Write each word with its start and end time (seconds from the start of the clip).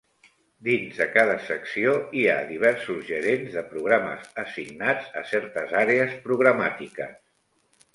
Dins 0.67 0.95
de 1.01 1.05
cada 1.17 1.35
secció, 1.49 1.93
hi 2.21 2.25
ha 2.31 2.39
diversos 2.53 3.05
gerents 3.11 3.53
de 3.59 3.65
programes 3.77 4.27
assignats 4.49 5.17
a 5.23 5.27
certes 5.37 5.81
àrees 5.87 6.21
programàtiques. 6.29 7.19